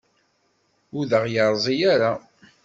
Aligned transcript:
Ur 0.97 1.03
d 1.09 1.11
aɣ-yerzi 1.17 1.75
ara. 1.93 2.11